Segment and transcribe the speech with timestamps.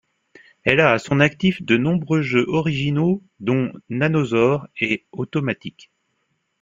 [0.63, 5.91] Elle a à son actif de nombreux jeux originaux dont Nanosaur et Otto Matic.